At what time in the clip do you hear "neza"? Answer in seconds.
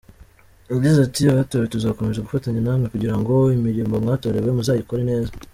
5.11-5.31